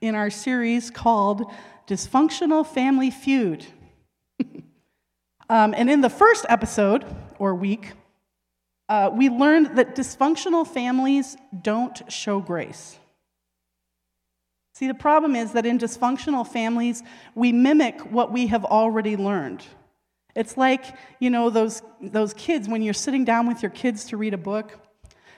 [0.00, 1.50] in our series called
[1.86, 3.66] Dysfunctional Family Feud.
[5.48, 7.04] um, and in the first episode,
[7.38, 7.92] or week,
[8.88, 12.98] uh, we learned that dysfunctional families don't show grace.
[14.74, 17.02] See, the problem is that in dysfunctional families,
[17.34, 19.64] we mimic what we have already learned.
[20.34, 24.16] It's like, you know, those, those kids, when you're sitting down with your kids to
[24.16, 24.80] read a book.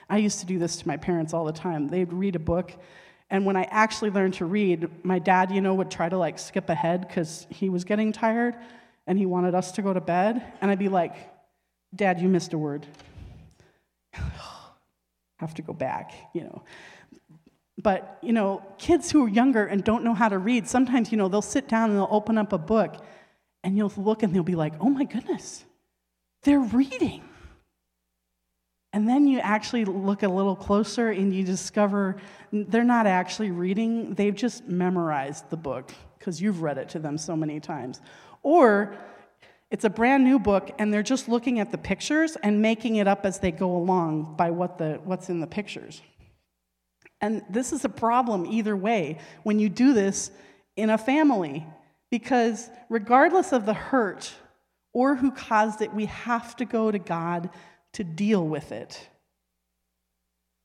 [0.09, 1.87] I used to do this to my parents all the time.
[1.87, 2.73] They'd read a book,
[3.29, 6.39] and when I actually learned to read, my dad, you know, would try to like
[6.39, 8.55] skip ahead because he was getting tired
[9.05, 10.41] and he wanted us to go to bed.
[10.61, 11.15] And I'd be like,
[11.95, 12.85] Dad, you missed a word.
[15.37, 16.63] Have to go back, you know.
[17.81, 21.17] But, you know, kids who are younger and don't know how to read, sometimes, you
[21.17, 22.95] know, they'll sit down and they'll open up a book
[23.63, 25.63] and you'll look and they'll be like, oh my goodness,
[26.43, 27.23] they're reading.
[28.97, 32.15] And then you actually look a little closer and you discover
[32.51, 37.15] they're not actually reading, they've just memorized the book because you've read it to them
[37.15, 38.01] so many times.
[38.41, 38.95] Or
[39.69, 43.07] it's a brand new book and they're just looking at the pictures and making it
[43.07, 46.01] up as they go along by what the, what's in the pictures.
[47.21, 50.31] And this is a problem either way when you do this
[50.75, 51.67] in a family
[52.09, 54.33] because regardless of the hurt
[54.91, 57.51] or who caused it, we have to go to God
[57.93, 59.09] to deal with it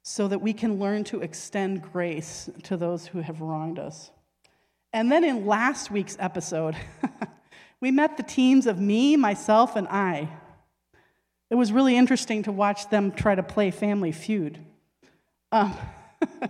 [0.03, 4.11] so that we can learn to extend grace to those who have wronged us.
[4.93, 6.77] And then in last week's episode,
[7.81, 10.29] we met the teams of me, myself, and I.
[11.51, 14.59] It was really interesting to watch them try to play Family Feud.
[15.53, 15.75] Um,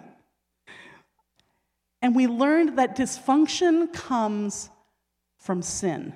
[2.02, 4.70] and we learned that dysfunction comes
[5.38, 6.14] from sin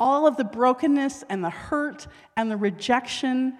[0.00, 3.56] all of the brokenness and the hurt and the rejection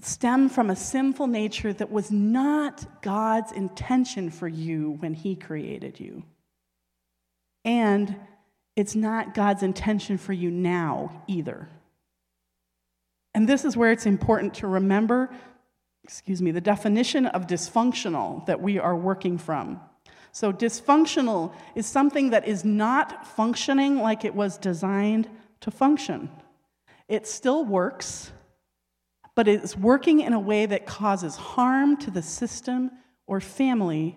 [0.00, 6.00] stem from a sinful nature that was not God's intention for you when He created
[6.00, 6.22] you.
[7.64, 8.16] And
[8.76, 11.68] it's not God's intention for you now either.
[13.34, 15.30] And this is where it's important to remember,
[16.04, 19.80] excuse me, the definition of dysfunctional that we are working from.
[20.34, 25.30] So, dysfunctional is something that is not functioning like it was designed
[25.60, 26.28] to function.
[27.06, 28.32] It still works,
[29.36, 32.90] but it's working in a way that causes harm to the system
[33.28, 34.16] or family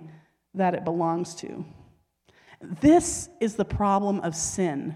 [0.56, 1.64] that it belongs to.
[2.62, 4.96] This is the problem of sin.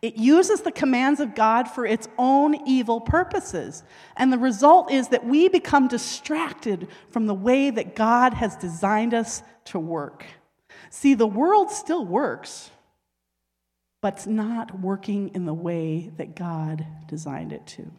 [0.00, 3.82] It uses the commands of God for its own evil purposes.
[4.16, 9.12] And the result is that we become distracted from the way that God has designed
[9.12, 10.24] us to work.
[10.90, 12.70] See, the world still works,
[14.00, 17.90] but it's not working in the way that God designed it to.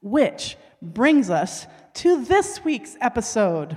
[0.00, 3.76] Which brings us to this week's episode.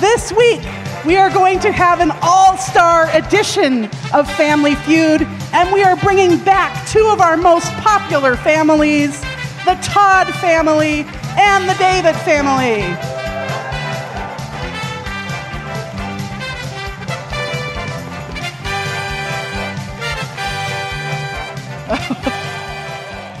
[0.00, 0.62] This week,
[1.06, 3.84] we are going to have an all star edition
[4.14, 5.22] of Family Feud,
[5.52, 9.20] and we are bringing back two of our most popular families
[9.64, 11.06] the Todd family
[11.38, 12.82] and the David family.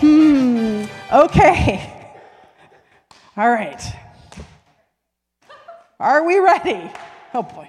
[0.00, 1.90] hmm, okay.
[3.36, 3.82] All right.
[6.00, 6.90] Are we ready?
[7.34, 7.68] Oh boy.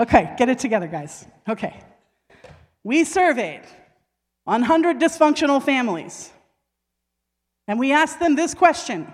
[0.00, 1.26] Okay, get it together, guys.
[1.48, 1.78] Okay.
[2.84, 3.62] We surveyed
[4.44, 6.30] 100 dysfunctional families.
[7.66, 9.12] And we asked them this question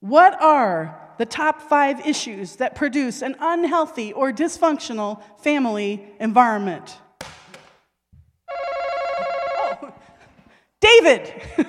[0.00, 6.98] What are the top five issues that produce an unhealthy or dysfunctional family environment?
[8.50, 9.92] Oh,
[10.80, 11.32] David!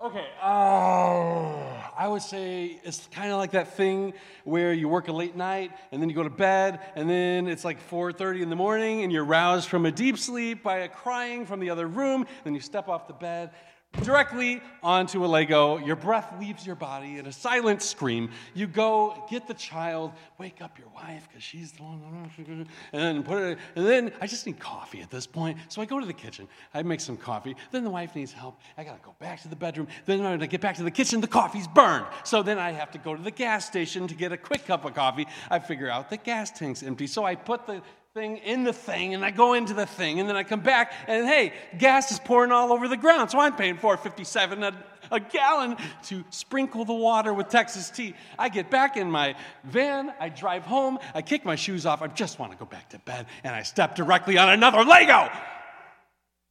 [0.00, 1.71] okay, oh,
[2.02, 5.70] I would say it's kind of like that thing where you work a late night
[5.92, 9.12] and then you go to bed and then it's like 4:30 in the morning and
[9.12, 12.26] you're roused from a deep sleep by a crying from the other room.
[12.42, 13.52] Then you step off the bed
[14.00, 15.78] directly onto a Lego.
[15.78, 18.30] Your breath leaves your body in a silent scream.
[18.54, 23.22] You go get the child, wake up your wife because she's the one, and then
[23.22, 23.58] put it.
[23.76, 26.48] And then I just need coffee at this point, so I go to the kitchen.
[26.74, 27.56] I make some coffee.
[27.70, 28.60] Then the wife needs help.
[28.76, 29.88] I gotta go back to the bedroom.
[30.06, 32.06] Then when I get back to the kitchen, the coffee's burned.
[32.24, 34.84] So then I have to go to the gas station to get a quick cup
[34.84, 35.26] of coffee.
[35.50, 37.82] I figure out the gas tank's empty, so I put the
[38.14, 40.92] thing in the thing and I go into the thing and then I come back
[41.06, 43.30] and hey, gas is pouring all over the ground.
[43.30, 48.14] So I'm paying 457 a, a gallon to sprinkle the water with Texas tea.
[48.38, 52.06] I get back in my van, I drive home, I kick my shoes off, I
[52.08, 55.30] just want to go back to bed and I step directly on another Lego.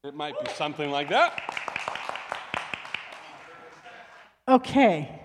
[0.03, 1.43] It might be something like that.
[4.47, 5.21] Okay.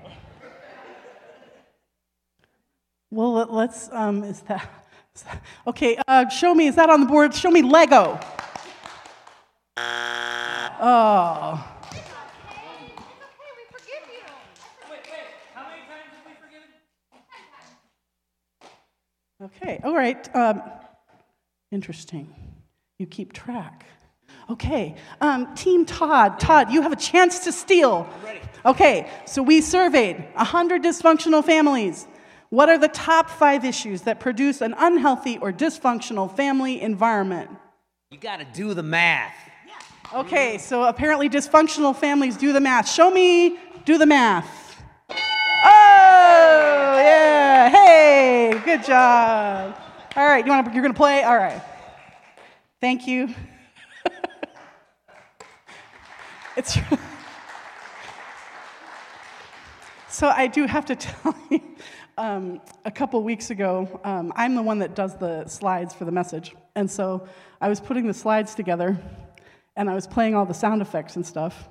[3.11, 4.86] Well, let's, um, is that,
[5.67, 7.35] Okay, uh, show me, is that on the board?
[7.35, 8.21] Show me Lego.
[10.79, 11.67] Oh.
[11.91, 12.11] Okay, It's
[12.49, 12.63] okay.
[13.57, 14.23] We forgive you.
[14.91, 15.27] Wait, wait.
[15.55, 16.69] How many times have we forgiven?
[19.43, 20.37] Okay, all right.
[20.37, 20.63] Um,
[21.73, 22.33] interesting.
[22.99, 23.87] You keep track.
[24.49, 26.39] Okay, um, Team Todd.
[26.39, 28.07] Todd, you have a chance to steal.
[28.65, 32.07] Okay, so we surveyed 100 dysfunctional families.
[32.51, 37.51] What are the top five issues that produce an unhealthy or dysfunctional family environment?
[38.11, 39.35] You got to do the math.
[40.15, 42.89] Okay, so apparently dysfunctional families do the math.
[42.89, 44.81] Show me, do the math.
[45.11, 47.69] Oh, yeah.
[47.69, 49.77] Hey, good job.
[50.15, 51.25] All right, you want to, you're going to play?
[51.25, 51.61] All right.
[52.81, 53.35] Thank you.
[56.57, 56.79] it's
[60.17, 61.61] So I do have to tell you
[62.19, 66.13] um, a couple weeks ago, um, I'm the one that does the slides for the
[66.13, 66.55] message.
[66.75, 67.29] And so
[67.61, 68.99] I was putting the slides together
[69.77, 71.69] and I was playing all the sound effects and stuff.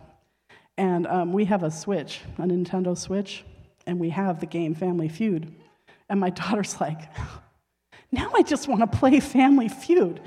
[0.77, 3.44] And um, we have a Switch, a Nintendo Switch,
[3.88, 5.53] and we have the game Family Feud.
[6.09, 7.00] And my daughter's like,
[8.12, 10.21] now I just want to play Family Feud.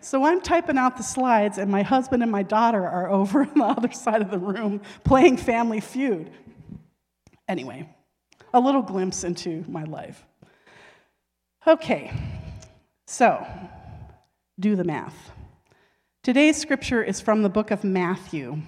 [0.00, 3.54] So I'm typing out the slides, and my husband and my daughter are over on
[3.54, 6.30] the other side of the room playing Family Feud.
[7.48, 7.88] Anyway,
[8.52, 10.26] a little glimpse into my life.
[11.66, 12.12] Okay,
[13.06, 13.46] so
[14.58, 15.32] do the math.
[16.22, 18.60] Today's scripture is from the book of Matthew.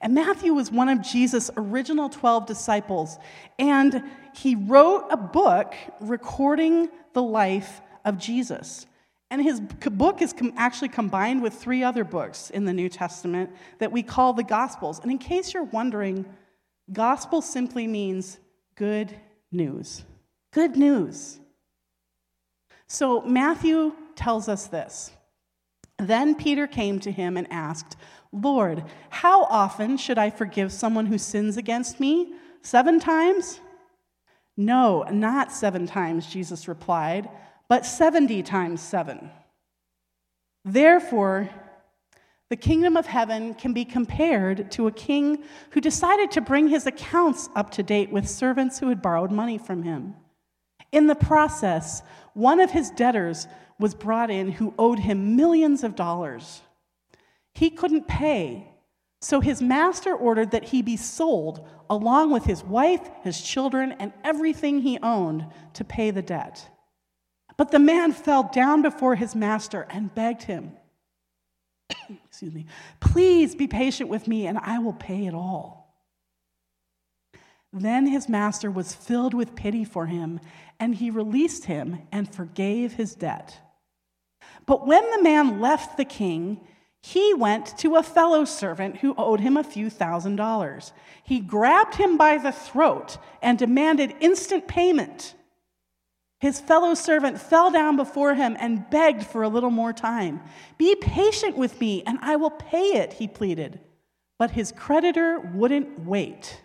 [0.00, 3.18] And Matthew was one of Jesus' original 12 disciples,
[3.58, 4.02] and
[4.34, 8.86] he wrote a book recording the life of Jesus.
[9.30, 13.92] And his book is actually combined with three other books in the New Testament that
[13.92, 15.00] we call the Gospels.
[15.00, 16.24] And in case you're wondering,
[16.92, 18.38] gospel simply means
[18.78, 19.14] good
[19.50, 20.04] news.
[20.52, 21.40] Good news.
[22.86, 25.10] So Matthew tells us this.
[25.98, 27.96] Then Peter came to him and asked,
[28.32, 32.34] Lord, how often should I forgive someone who sins against me?
[32.62, 33.60] Seven times?
[34.56, 37.28] No, not seven times, Jesus replied,
[37.68, 39.30] but 70 times seven.
[40.64, 41.50] Therefore,
[42.50, 46.86] the kingdom of heaven can be compared to a king who decided to bring his
[46.86, 50.14] accounts up to date with servants who had borrowed money from him.
[50.90, 52.02] In the process,
[52.32, 53.46] one of his debtors
[53.78, 56.62] was brought in who owed him millions of dollars.
[57.54, 58.70] He couldn't pay,
[59.20, 64.12] so his master ordered that he be sold along with his wife, his children, and
[64.24, 66.66] everything he owned to pay the debt.
[67.58, 70.72] But the man fell down before his master and begged him.
[72.26, 72.66] excuse me,
[73.00, 75.78] please be patient with me and I will pay it all.
[77.72, 80.40] Then his master was filled with pity for him,
[80.80, 83.60] and he released him and forgave his debt.
[84.64, 86.60] But when the man left the king,
[87.02, 90.92] he went to a fellow servant who owed him a few thousand dollars.
[91.22, 95.34] He grabbed him by the throat and demanded instant payment.
[96.40, 100.40] His fellow servant fell down before him and begged for a little more time.
[100.76, 103.80] Be patient with me, and I will pay it, he pleaded.
[104.38, 106.62] But his creditor wouldn't wait.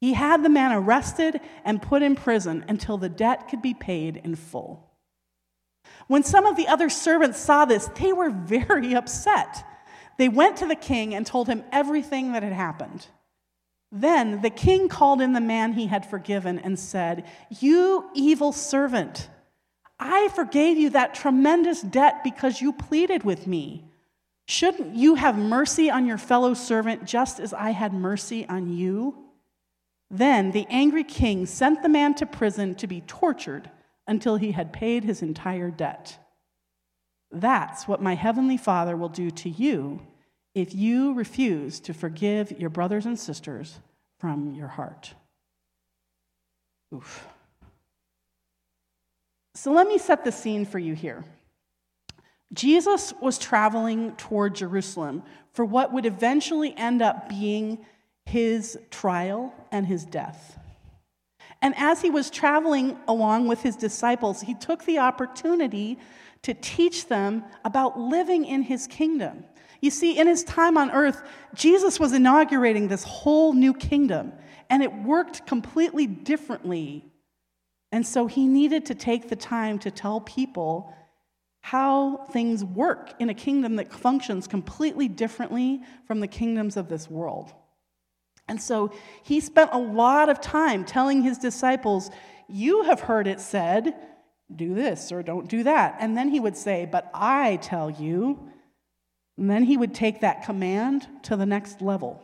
[0.00, 4.18] He had the man arrested and put in prison until the debt could be paid
[4.18, 4.90] in full.
[6.06, 9.64] When some of the other servants saw this, they were very upset.
[10.18, 13.06] They went to the king and told him everything that had happened.
[13.96, 19.30] Then the king called in the man he had forgiven and said, You evil servant,
[20.00, 23.84] I forgave you that tremendous debt because you pleaded with me.
[24.48, 29.16] Shouldn't you have mercy on your fellow servant just as I had mercy on you?
[30.10, 33.70] Then the angry king sent the man to prison to be tortured
[34.08, 36.18] until he had paid his entire debt.
[37.30, 40.00] That's what my heavenly Father will do to you
[40.54, 43.78] if you refuse to forgive your brothers and sisters
[44.18, 45.14] from your heart.
[46.94, 47.26] Oof.
[49.54, 51.24] So let me set the scene for you here.
[52.52, 57.84] Jesus was traveling toward Jerusalem for what would eventually end up being
[58.26, 60.58] his trial and his death.
[61.60, 65.98] And as he was traveling along with his disciples, he took the opportunity
[66.42, 69.44] to teach them about living in his kingdom.
[69.84, 71.22] You see, in his time on earth,
[71.52, 74.32] Jesus was inaugurating this whole new kingdom,
[74.70, 77.04] and it worked completely differently.
[77.92, 80.90] And so he needed to take the time to tell people
[81.60, 87.10] how things work in a kingdom that functions completely differently from the kingdoms of this
[87.10, 87.52] world.
[88.48, 88.90] And so
[89.22, 92.10] he spent a lot of time telling his disciples,
[92.48, 93.94] You have heard it said,
[94.56, 95.96] do this or don't do that.
[96.00, 98.48] And then he would say, But I tell you.
[99.36, 102.22] And then he would take that command to the next level.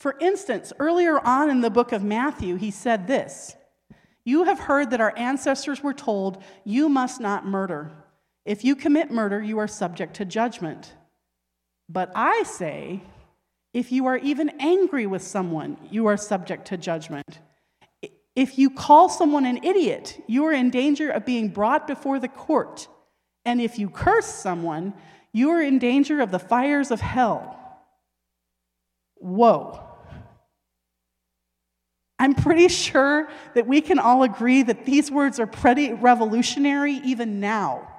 [0.00, 3.56] For instance, earlier on in the book of Matthew, he said this
[4.24, 7.92] You have heard that our ancestors were told, You must not murder.
[8.44, 10.92] If you commit murder, you are subject to judgment.
[11.88, 13.02] But I say,
[13.72, 17.40] if you are even angry with someone, you are subject to judgment.
[18.36, 22.28] If you call someone an idiot, you are in danger of being brought before the
[22.28, 22.88] court.
[23.44, 24.94] And if you curse someone,
[25.34, 27.58] you are in danger of the fires of hell.
[29.16, 29.80] Whoa.
[32.20, 37.40] I'm pretty sure that we can all agree that these words are pretty revolutionary even
[37.40, 37.90] now.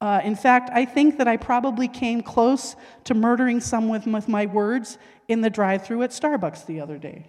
[0.00, 2.74] Uh, in fact, I think that I probably came close
[3.04, 4.98] to murdering someone with my words
[5.28, 7.26] in the drive through at Starbucks the other day.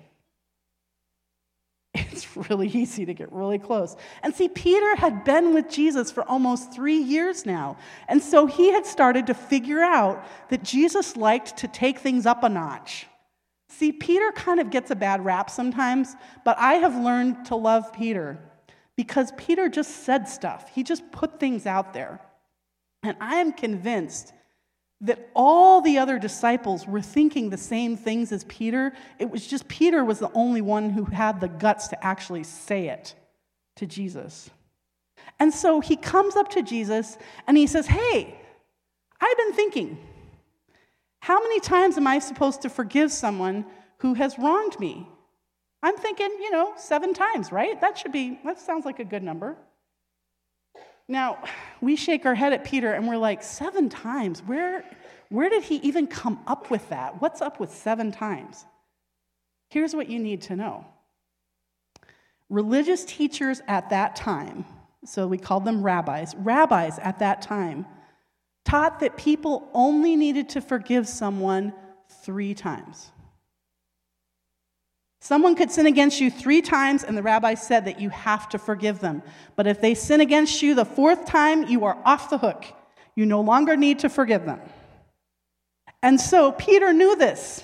[2.11, 3.95] It's really easy to get really close.
[4.23, 7.77] And see, Peter had been with Jesus for almost three years now.
[8.07, 12.43] And so he had started to figure out that Jesus liked to take things up
[12.43, 13.07] a notch.
[13.69, 17.91] See, Peter kind of gets a bad rap sometimes, but I have learned to love
[17.93, 18.37] Peter
[18.95, 22.19] because Peter just said stuff, he just put things out there.
[23.03, 24.33] And I am convinced
[25.01, 28.93] that all the other disciples were thinking the same things as Peter.
[29.19, 32.87] It was just Peter was the only one who had the guts to actually say
[32.87, 33.15] it
[33.77, 34.49] to Jesus.
[35.39, 37.17] And so he comes up to Jesus
[37.47, 38.35] and he says, Hey,
[39.19, 39.97] I've been thinking,
[41.19, 43.65] how many times am I supposed to forgive someone
[43.99, 45.07] who has wronged me?
[45.83, 47.79] I'm thinking, you know, seven times, right?
[47.79, 49.57] That should be, that sounds like a good number.
[51.11, 51.39] Now,
[51.81, 54.39] we shake our head at Peter and we're like, seven times?
[54.39, 54.85] Where,
[55.27, 57.21] where did he even come up with that?
[57.21, 58.65] What's up with seven times?
[59.67, 60.85] Here's what you need to know
[62.49, 64.63] religious teachers at that time,
[65.03, 67.85] so we called them rabbis, rabbis at that time
[68.63, 71.73] taught that people only needed to forgive someone
[72.23, 73.11] three times.
[75.23, 78.57] Someone could sin against you three times, and the rabbi said that you have to
[78.57, 79.21] forgive them.
[79.55, 82.65] But if they sin against you the fourth time, you are off the hook.
[83.15, 84.59] You no longer need to forgive them.
[86.01, 87.63] And so Peter knew this.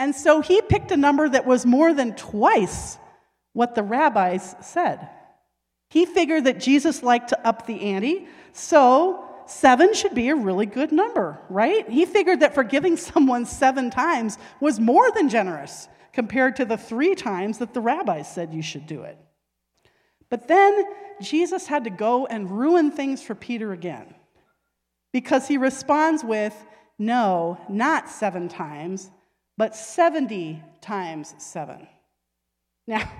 [0.00, 2.98] And so he picked a number that was more than twice
[3.52, 5.08] what the rabbis said.
[5.90, 10.66] He figured that Jesus liked to up the ante, so seven should be a really
[10.66, 11.88] good number, right?
[11.88, 17.14] He figured that forgiving someone seven times was more than generous compared to the three
[17.14, 19.18] times that the rabbis said you should do it.
[20.30, 20.84] But then
[21.20, 24.14] Jesus had to go and ruin things for Peter again
[25.12, 26.54] because he responds with,
[26.98, 29.10] No, not seven times,
[29.58, 31.86] but 70 times seven.
[32.86, 33.10] Now,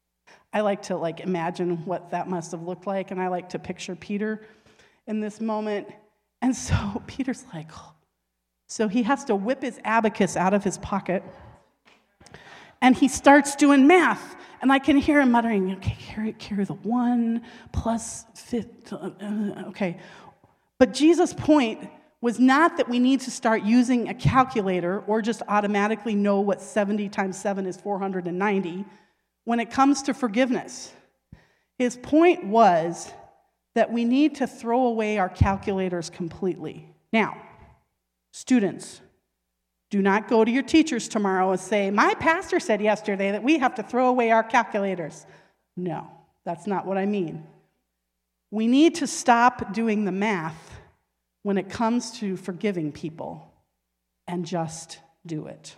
[0.52, 3.58] I like to like imagine what that must have looked like, and I like to
[3.58, 4.40] picture Peter
[5.06, 5.86] in this moment.
[6.40, 7.92] And so Peter's like, oh.
[8.68, 11.22] so he has to whip his abacus out of his pocket
[12.80, 14.36] and he starts doing math.
[14.60, 17.42] And I can hear him muttering, okay, carry, carry the one
[17.72, 19.10] plus fifth, uh,
[19.68, 19.98] okay.
[20.78, 21.88] But Jesus' point
[22.20, 26.60] was not that we need to start using a calculator or just automatically know what
[26.60, 28.84] 70 times 7 is 490
[29.44, 30.92] when it comes to forgiveness.
[31.78, 33.12] His point was
[33.76, 36.92] that we need to throw away our calculators completely.
[37.12, 37.40] Now,
[38.32, 39.00] students,
[39.90, 43.58] do not go to your teachers tomorrow and say, My pastor said yesterday that we
[43.58, 45.26] have to throw away our calculators.
[45.76, 46.06] No,
[46.44, 47.46] that's not what I mean.
[48.50, 50.78] We need to stop doing the math
[51.42, 53.50] when it comes to forgiving people
[54.26, 55.76] and just do it.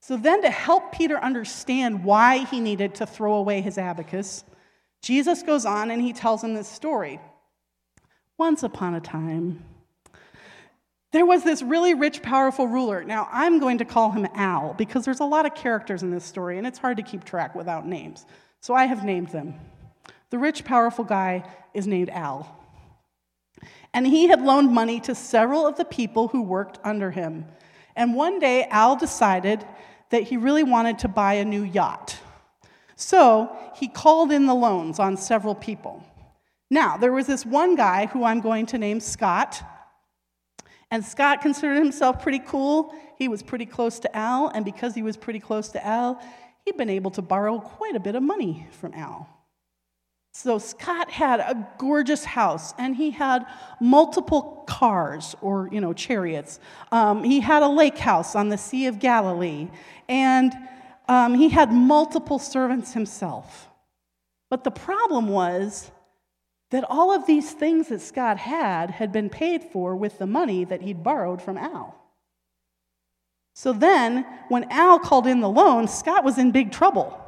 [0.00, 4.44] So, then to help Peter understand why he needed to throw away his abacus,
[5.02, 7.20] Jesus goes on and he tells him this story.
[8.38, 9.64] Once upon a time,
[11.16, 13.02] There was this really rich, powerful ruler.
[13.02, 16.26] Now, I'm going to call him Al because there's a lot of characters in this
[16.26, 18.26] story and it's hard to keep track without names.
[18.60, 19.54] So I have named them.
[20.28, 22.54] The rich, powerful guy is named Al.
[23.94, 27.46] And he had loaned money to several of the people who worked under him.
[27.96, 29.64] And one day, Al decided
[30.10, 32.18] that he really wanted to buy a new yacht.
[32.94, 36.04] So he called in the loans on several people.
[36.68, 39.62] Now, there was this one guy who I'm going to name Scott.
[40.90, 42.94] And Scott considered himself pretty cool.
[43.18, 46.20] He was pretty close to Al, and because he was pretty close to Al,
[46.64, 49.28] he'd been able to borrow quite a bit of money from Al.
[50.32, 53.46] So Scott had a gorgeous house, and he had
[53.80, 56.60] multiple cars or you know chariots.
[56.92, 59.68] Um, he had a lake house on the Sea of Galilee,
[60.08, 60.52] and
[61.08, 63.68] um, he had multiple servants himself.
[64.50, 65.90] But the problem was
[66.70, 70.64] that all of these things that Scott had had been paid for with the money
[70.64, 71.94] that he'd borrowed from Al.
[73.54, 77.22] So then, when Al called in the loan, Scott was in big trouble.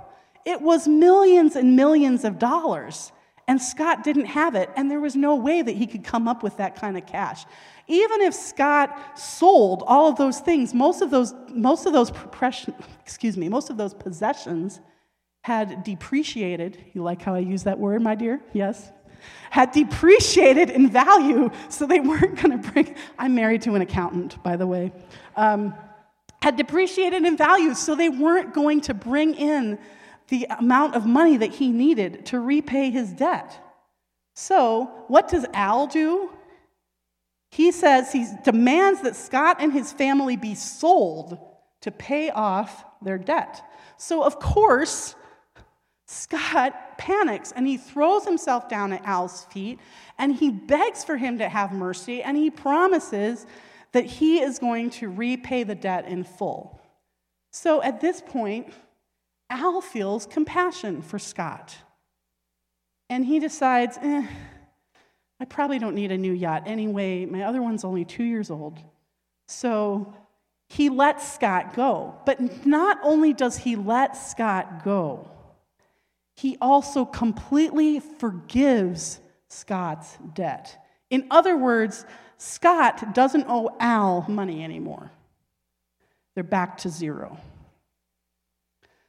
[0.45, 3.13] It was millions and millions of dollars,
[3.47, 6.43] and Scott didn't have it, and there was no way that he could come up
[6.43, 7.47] with that kind of cash.
[7.87, 12.13] Even if Scott sold all of those things, most of those, most of those
[13.01, 14.81] excuse me, most of those possessions
[15.43, 16.85] had depreciated.
[16.93, 18.43] You like how I use that word, my dear?
[18.53, 18.93] Yes?
[19.51, 22.95] Had depreciated in value, so they weren't going to bring.
[23.19, 24.93] I'm married to an accountant, by the way.
[25.37, 25.75] Um,
[26.41, 29.79] had depreciated in value, so they weren't going to bring in
[30.29, 33.59] the amount of money that he needed to repay his debt.
[34.35, 36.31] So, what does Al do?
[37.51, 41.39] He says he demands that Scott and his family be sold
[41.81, 43.63] to pay off their debt.
[43.97, 45.15] So, of course,
[46.07, 49.79] Scott panics and he throws himself down at Al's feet
[50.19, 53.47] and he begs for him to have mercy and he promises
[53.93, 56.79] that he is going to repay the debt in full.
[57.51, 58.73] So at this point,
[59.49, 61.77] Al feels compassion for Scott.
[63.09, 64.27] And he decides, eh,
[65.41, 67.25] I probably don't need a new yacht anyway.
[67.25, 68.79] My other one's only two years old.
[69.47, 70.15] So
[70.69, 72.15] he lets Scott go.
[72.27, 75.31] But not only does he let Scott go,
[76.39, 80.87] he also completely forgives Scott's debt.
[81.11, 85.11] In other words, Scott doesn't owe Al money anymore.
[86.37, 87.39] They're back to zero.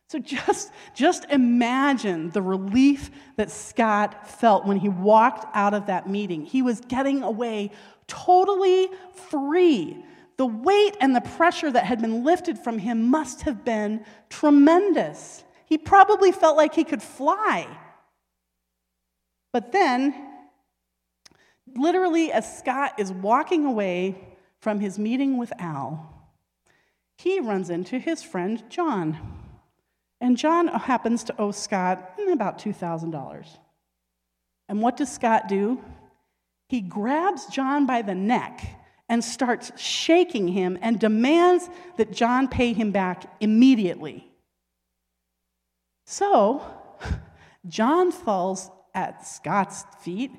[0.08, 6.10] So just, just imagine the relief that Scott felt when he walked out of that
[6.10, 6.46] meeting.
[6.46, 7.70] He was getting away
[8.08, 8.90] totally
[9.30, 10.04] free.
[10.38, 15.44] The weight and the pressure that had been lifted from him must have been tremendous.
[15.70, 17.68] He probably felt like he could fly.
[19.54, 20.16] But then,
[21.76, 24.18] literally, as Scott is walking away
[24.60, 26.12] from his meeting with Al,
[27.18, 29.18] he runs into his friend John.
[30.20, 33.48] And John happens to owe Scott about $2,000.
[34.68, 35.84] And what does Scott do?
[36.68, 38.66] He grabs John by the neck
[39.08, 44.29] and starts shaking him and demands that John pay him back immediately.
[46.12, 46.64] So,
[47.68, 50.32] John falls at Scott's feet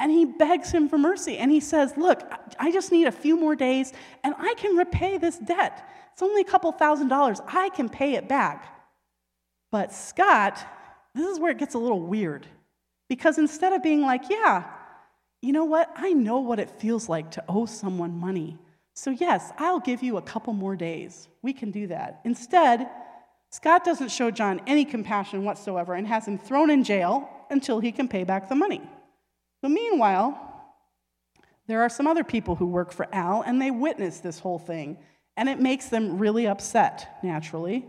[0.00, 1.36] and he begs him for mercy.
[1.36, 2.22] And he says, Look,
[2.58, 3.92] I just need a few more days
[4.24, 5.86] and I can repay this debt.
[6.14, 7.42] It's only a couple thousand dollars.
[7.46, 8.74] I can pay it back.
[9.70, 10.66] But Scott,
[11.14, 12.46] this is where it gets a little weird.
[13.10, 14.64] Because instead of being like, Yeah,
[15.42, 15.90] you know what?
[15.94, 18.56] I know what it feels like to owe someone money.
[18.94, 21.28] So, yes, I'll give you a couple more days.
[21.42, 22.22] We can do that.
[22.24, 22.88] Instead,
[23.50, 27.92] Scott doesn't show John any compassion whatsoever and has him thrown in jail until he
[27.92, 28.82] can pay back the money.
[29.62, 30.44] But meanwhile,
[31.66, 34.98] there are some other people who work for Al and they witness this whole thing,
[35.36, 37.86] and it makes them really upset, naturally.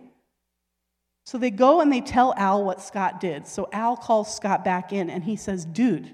[1.26, 3.48] So they go and they tell Al what Scott did.
[3.48, 6.10] So Al calls Scott back in and he says, Dude,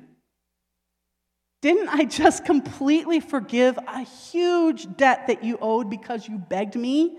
[1.61, 7.17] didn't I just completely forgive a huge debt that you owed because you begged me?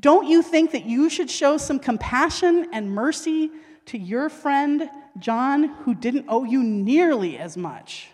[0.00, 3.50] Don't you think that you should show some compassion and mercy
[3.86, 8.08] to your friend John, who didn't owe you nearly as much?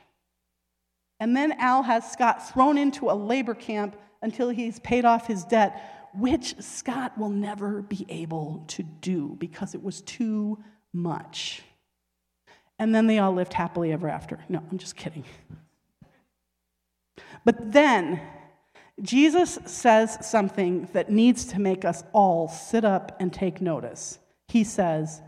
[1.20, 5.44] And then Al has Scott thrown into a labor camp until he's paid off his
[5.44, 10.58] debt, which Scott will never be able to do because it was too
[10.92, 11.62] much.
[12.78, 14.38] And then they all lived happily ever after.
[14.48, 15.24] No, I'm just kidding.
[17.44, 18.20] But then
[19.02, 24.18] Jesus says something that needs to make us all sit up and take notice.
[24.48, 25.20] He says,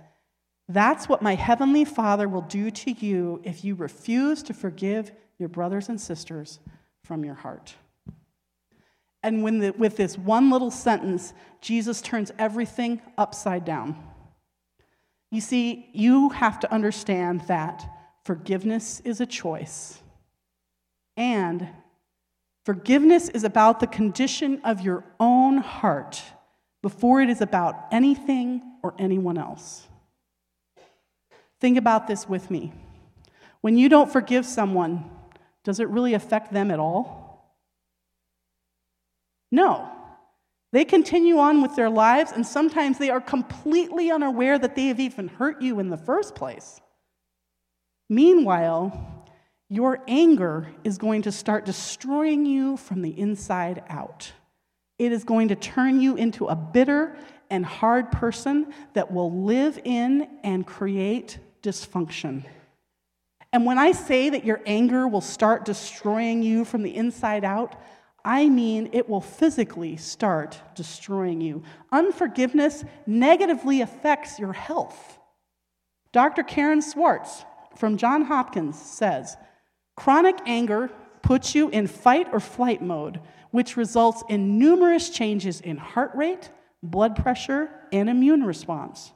[0.68, 5.48] That's what my heavenly Father will do to you if you refuse to forgive your
[5.48, 6.61] brothers and sisters
[7.04, 7.74] from your heart.
[9.22, 13.96] And when the, with this one little sentence, Jesus turns everything upside down.
[15.31, 17.87] You see, you have to understand that
[18.24, 20.00] forgiveness is a choice.
[21.16, 21.68] And
[22.68, 26.22] forgiveness is about the condition of your own heart
[26.83, 29.87] before it is about anything or anyone else.
[31.62, 32.74] Think about this with me.
[33.62, 35.11] When you don't forgive someone,
[35.64, 37.57] does it really affect them at all?
[39.50, 39.88] No.
[40.70, 45.00] They continue on with their lives, and sometimes they are completely unaware that they have
[45.00, 46.83] even hurt you in the first place.
[48.11, 49.17] Meanwhile,
[49.68, 54.33] your anger is going to start destroying you from the inside out.
[54.98, 57.16] It is going to turn you into a bitter
[57.50, 62.44] and hard person that will live in and create dysfunction.
[63.52, 67.81] And when I say that your anger will start destroying you from the inside out,
[68.24, 71.62] I mean it will physically start destroying you.
[71.92, 75.18] Unforgiveness negatively affects your health.
[76.12, 76.42] Dr.
[76.42, 77.44] Karen Swartz
[77.76, 79.37] from Johns Hopkins says
[79.98, 80.90] chronic anger
[81.22, 86.50] puts you in fight or flight mode, which results in numerous changes in heart rate,
[86.84, 89.12] blood pressure, and immune response.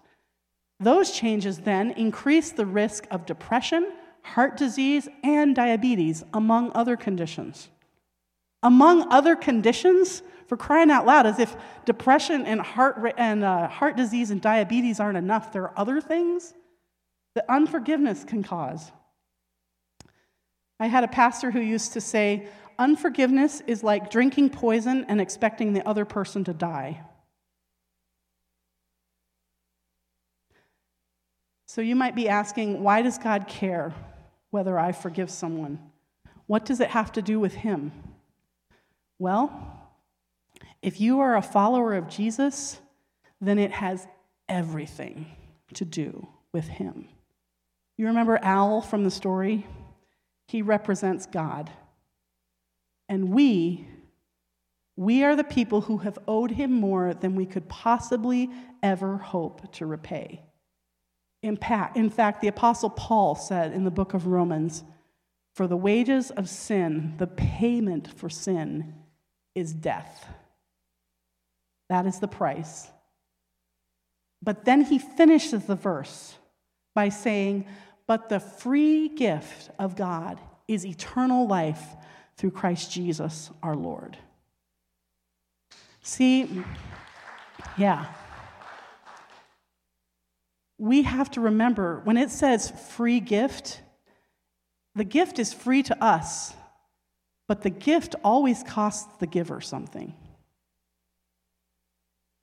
[0.81, 3.92] Those changes then increase the risk of depression,
[4.23, 7.68] heart disease, and diabetes, among other conditions.
[8.64, 13.97] Among other conditions, for crying out loud, as if depression and heart, and, uh, heart
[13.97, 16.55] disease and diabetes aren't enough, there are other things
[17.37, 18.90] that unforgiveness can cause.
[20.81, 25.73] I had a pastor who used to say, Unforgiveness is like drinking poison and expecting
[25.73, 27.03] the other person to die.
[31.73, 33.95] So you might be asking, why does God care
[34.51, 35.79] whether I forgive someone?
[36.47, 37.93] What does it have to do with Him?
[39.19, 39.89] Well,
[40.83, 42.79] if you are a follower of Jesus,
[43.41, 44.07] then it has
[44.51, 45.25] everything
[45.73, 47.09] to do with Him.
[47.97, 49.67] You remember Al from the story?
[50.49, 51.71] He represents God.
[53.09, 53.87] And we,
[54.97, 58.51] we are the people who have owed him more than we could possibly
[58.83, 60.43] ever hope to repay.
[61.43, 64.85] In fact, the Apostle Paul said in the book of Romans,
[65.55, 68.95] For the wages of sin, the payment for sin,
[69.55, 70.27] is death.
[71.89, 72.89] That is the price.
[74.41, 76.35] But then he finishes the verse
[76.95, 77.67] by saying,
[78.12, 81.83] But the free gift of God is eternal life
[82.37, 84.18] through Christ Jesus our Lord.
[86.03, 86.62] See,
[87.79, 88.05] yeah
[90.77, 93.81] we have to remember when it says free gift,
[94.94, 96.53] the gift is free to us,
[97.48, 100.12] but the gift always costs the giver something.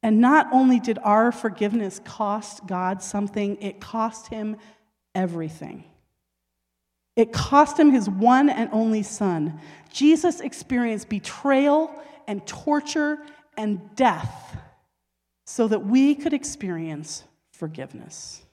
[0.01, 4.55] And not only did our forgiveness cost God something, it cost him
[5.15, 5.83] everything.
[7.15, 9.59] It cost him his one and only son.
[9.91, 11.91] Jesus experienced betrayal
[12.27, 13.19] and torture
[13.57, 14.57] and death
[15.45, 18.43] so that we could experience forgiveness.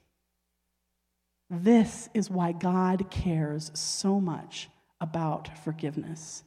[1.49, 6.43] This is why God cares so much about forgiveness.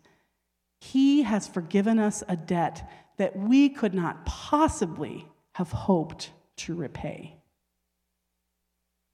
[0.80, 7.39] He has forgiven us a debt that we could not possibly have hoped to repay.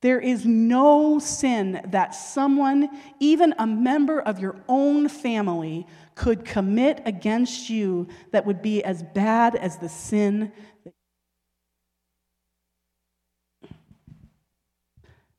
[0.06, 2.88] There is no sin that someone,
[3.18, 9.02] even a member of your own family, could commit against you that would be as
[9.02, 10.52] bad as the sin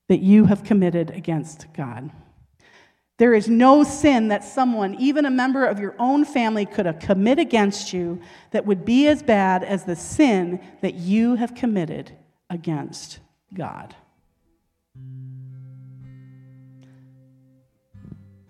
[0.09, 2.11] that you have committed against God.
[3.19, 7.39] There is no sin that someone, even a member of your own family, could commit
[7.39, 8.19] against you
[8.51, 12.11] that would be as bad as the sin that you have committed
[12.49, 13.19] against
[13.53, 13.95] God.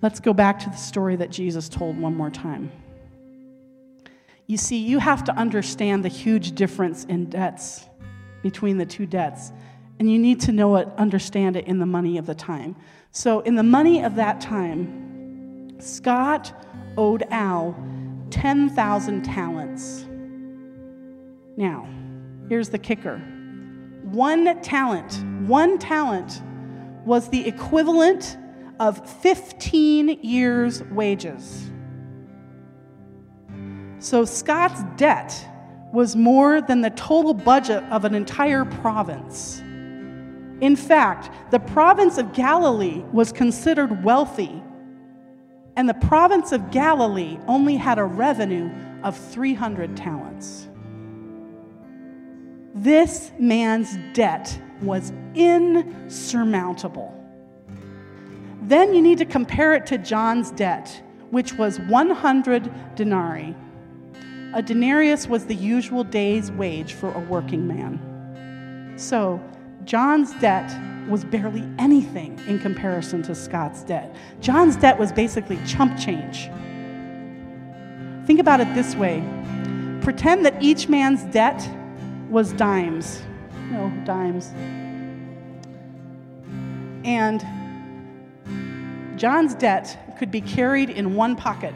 [0.01, 2.71] Let's go back to the story that Jesus told one more time.
[4.45, 7.85] You see, you have to understand the huge difference in debts
[8.43, 9.51] between the two debts
[9.99, 12.75] and you need to know it, understand it in the money of the time.
[13.11, 16.53] So, in the money of that time, Scott
[16.97, 17.75] owed Al
[18.29, 20.05] 10,000 talents.
[21.55, 21.87] Now,
[22.47, 23.21] here's the kicker
[24.11, 26.41] one talent, one talent
[27.05, 28.37] was the equivalent
[28.79, 31.71] of 15 years' wages.
[33.99, 35.47] So, Scott's debt
[35.91, 39.59] was more than the total budget of an entire province.
[40.61, 44.61] In fact, the province of Galilee was considered wealthy,
[45.75, 48.69] and the province of Galilee only had a revenue
[49.03, 50.67] of 300 talents.
[52.79, 57.11] This man's debt was insurmountable.
[58.61, 63.55] Then you need to compare it to John's debt, which was 100 denarii.
[64.53, 68.93] A denarius was the usual day's wage for a working man.
[68.95, 69.41] So,
[69.83, 70.71] John's debt
[71.09, 74.15] was barely anything in comparison to Scott's debt.
[74.39, 76.51] John's debt was basically chump change.
[78.27, 79.23] Think about it this way
[80.01, 81.67] pretend that each man's debt
[82.29, 83.21] was dimes.
[83.71, 84.53] No, dimes.
[87.03, 87.45] And
[89.17, 91.75] John's debt could be carried in one pocket.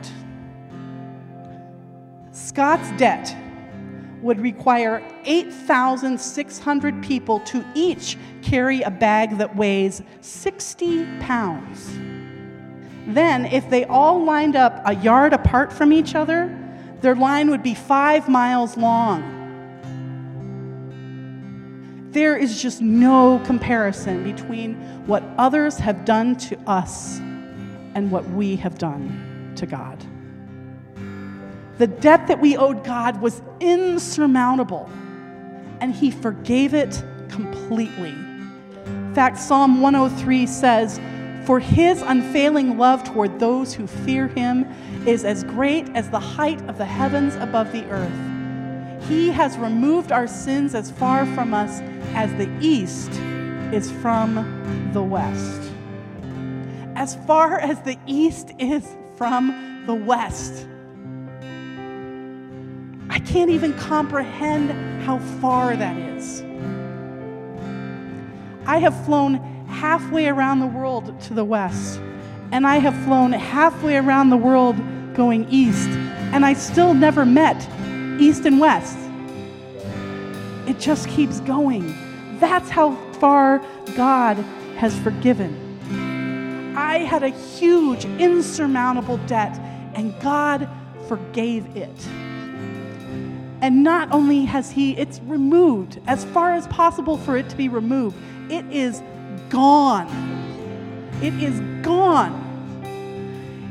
[2.32, 3.36] Scott's debt
[4.22, 11.98] would require 8,600 people to each carry a bag that weighs 60 pounds.
[13.08, 16.56] Then, if they all lined up a yard apart from each other,
[17.02, 19.41] their line would be five miles long.
[22.12, 24.76] There is just no comparison between
[25.08, 27.20] what others have done to us
[27.96, 29.98] and what we have done to God.
[31.78, 34.90] The debt that we owed God was insurmountable,
[35.80, 38.10] and He forgave it completely.
[38.10, 41.00] In fact, Psalm 103 says,
[41.46, 44.66] For His unfailing love toward those who fear Him
[45.08, 48.31] is as great as the height of the heavens above the earth.
[49.08, 51.82] He has removed our sins as far from us
[52.14, 53.12] as the east
[53.74, 55.72] is from the west.
[56.96, 58.88] As far as the east is
[59.18, 60.68] from the west.
[63.10, 66.44] I can't even comprehend how far that is.
[68.66, 69.36] I have flown
[69.68, 72.00] halfway around the world to the west,
[72.52, 74.76] and I have flown halfway around the world
[75.14, 75.90] going east,
[76.34, 77.68] and I still never met
[78.22, 78.98] east and west.
[80.68, 81.96] It just keeps going.
[82.40, 83.60] That's how far
[83.96, 84.38] God
[84.78, 86.76] has forgiven.
[86.78, 89.58] I had a huge, insurmountable debt,
[89.96, 90.70] and God
[91.08, 92.08] forgave it.
[93.62, 97.70] And not only has He, it's removed as far as possible for it to be
[97.70, 98.18] removed,
[98.50, 99.02] it is
[99.50, 100.08] gone.
[101.22, 102.50] It is gone.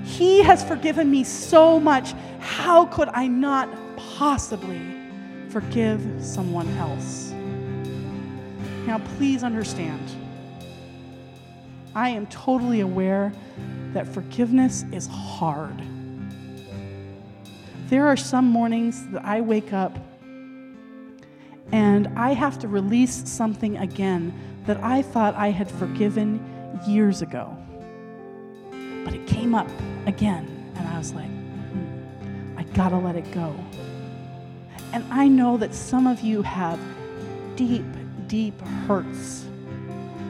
[0.05, 2.13] He has forgiven me so much.
[2.41, 3.69] How could I not
[4.21, 4.83] possibly
[5.49, 7.33] forgive someone else?
[8.87, 10.11] Now, please understand,
[11.95, 13.33] I am totally aware
[13.95, 15.75] that forgiveness is hard.
[17.89, 19.97] There are some mornings that I wake up
[21.73, 24.35] and I have to release something again
[24.67, 26.45] that I thought I had forgiven
[26.87, 27.57] years ago.
[29.03, 29.71] But it came up
[30.05, 33.57] again, and I was like, hmm, I gotta let it go.
[34.93, 36.79] And I know that some of you have
[37.55, 37.85] deep,
[38.27, 39.47] deep hurts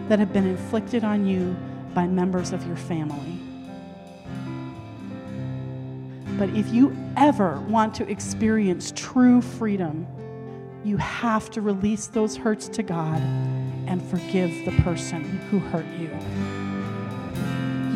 [0.08, 1.56] that have been inflicted on you
[1.94, 3.38] by members of your family.
[6.38, 10.06] But if you ever want to experience true freedom,
[10.84, 13.20] you have to release those hurts to God
[13.86, 16.10] and forgive the person who hurt you.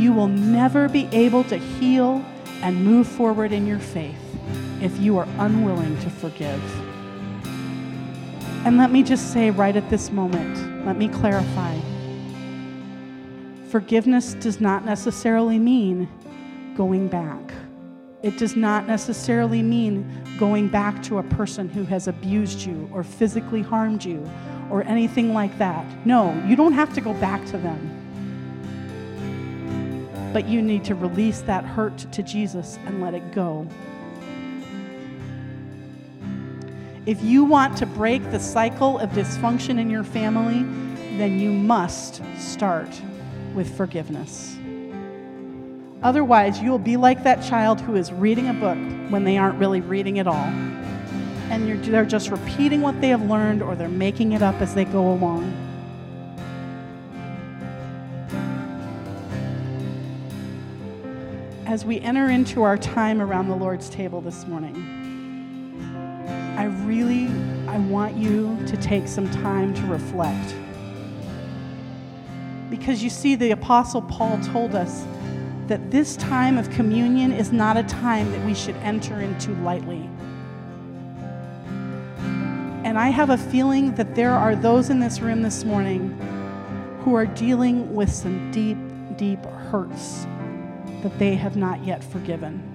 [0.02, 2.24] You will never be able to heal
[2.62, 4.23] and move forward in your faith
[4.84, 6.62] if you are unwilling to forgive.
[8.66, 11.78] And let me just say right at this moment, let me clarify.
[13.70, 16.06] Forgiveness does not necessarily mean
[16.76, 17.40] going back.
[18.22, 20.06] It does not necessarily mean
[20.38, 24.28] going back to a person who has abused you or physically harmed you
[24.70, 25.84] or anything like that.
[26.06, 28.00] No, you don't have to go back to them.
[30.32, 33.66] But you need to release that hurt to Jesus and let it go.
[37.06, 40.62] If you want to break the cycle of dysfunction in your family,
[41.18, 42.88] then you must start
[43.54, 44.56] with forgiveness.
[46.02, 48.78] Otherwise, you'll be like that child who is reading a book
[49.10, 50.46] when they aren't really reading at all.
[51.50, 54.86] And they're just repeating what they have learned or they're making it up as they
[54.86, 55.52] go along.
[61.66, 65.03] As we enter into our time around the Lord's table this morning,
[66.84, 67.28] really
[67.68, 70.54] I want you to take some time to reflect.
[72.70, 75.04] Because you see the apostle Paul told us
[75.66, 80.08] that this time of communion is not a time that we should enter into lightly.
[82.84, 86.10] And I have a feeling that there are those in this room this morning
[87.00, 88.78] who are dealing with some deep,
[89.16, 90.26] deep hurts
[91.02, 92.73] that they have not yet forgiven.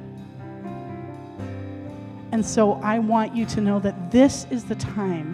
[2.32, 5.34] And so I want you to know that this is the time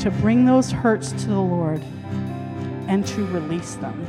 [0.00, 1.82] to bring those hurts to the Lord
[2.88, 4.06] and to release them.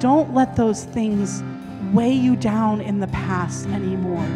[0.00, 1.42] Don't let those things
[1.92, 4.26] weigh you down in the past anymore.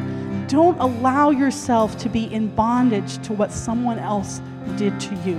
[0.48, 4.40] Don't allow yourself to be in bondage to what someone else
[4.76, 5.38] did to you.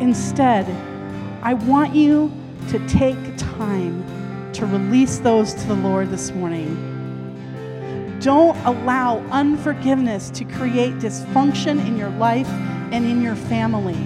[0.00, 0.66] Instead,
[1.42, 2.32] I want you
[2.70, 4.04] to take time
[4.52, 6.97] to release those to the Lord this morning.
[8.20, 13.96] Don't allow unforgiveness to create dysfunction in your life and in your family.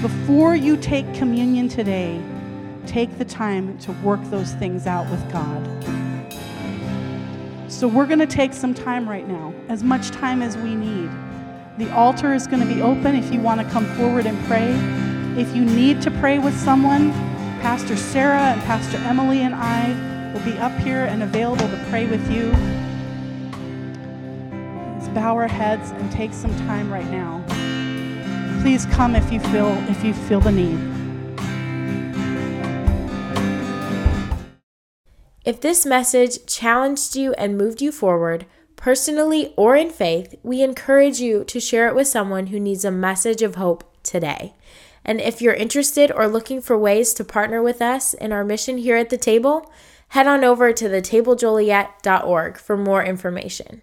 [0.00, 2.22] Before you take communion today,
[2.86, 5.66] take the time to work those things out with God.
[7.68, 11.10] So, we're going to take some time right now, as much time as we need.
[11.78, 14.70] The altar is going to be open if you want to come forward and pray.
[15.40, 17.10] If you need to pray with someone,
[17.60, 22.06] Pastor Sarah and Pastor Emily and I will be up here and available to pray
[22.06, 22.54] with you.
[25.16, 27.42] Bow our heads and take some time right now.
[28.60, 30.78] Please come if you feel if you feel the need.
[35.42, 38.44] If this message challenged you and moved you forward,
[38.76, 42.90] personally or in faith, we encourage you to share it with someone who needs a
[42.90, 44.52] message of hope today.
[45.02, 48.76] And if you're interested or looking for ways to partner with us in our mission
[48.76, 49.72] here at the table,
[50.08, 53.80] head on over to thetablejoliet.org for more information.